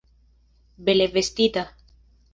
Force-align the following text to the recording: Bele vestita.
Bele 0.87 1.07
vestita. 1.15 1.63